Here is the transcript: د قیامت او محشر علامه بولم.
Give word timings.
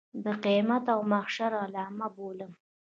د 0.23 0.25
قیامت 0.43 0.85
او 0.93 0.99
محشر 1.11 1.51
علامه 1.63 2.07
بولم. 2.15 2.51